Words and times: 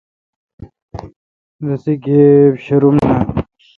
رسے 1.65 1.93
گیبہ 2.03 2.57
شروم 2.63 2.95
نان۔ 3.05 3.19